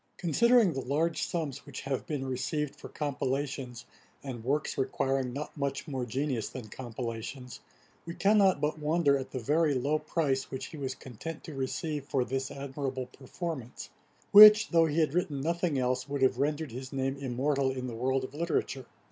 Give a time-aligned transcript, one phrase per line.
[0.17, 3.85] ]Considering the large sums which have been received for compilations,
[4.23, 7.59] and works requiring not much more genius than compilations,
[8.07, 12.03] we cannot but wonder at the very low price which he was content to receive
[12.03, 13.91] for this admirable performance;
[14.31, 17.93] which, though he had written nothing else, would have rendered his name immortal in the
[17.93, 18.87] world of literature.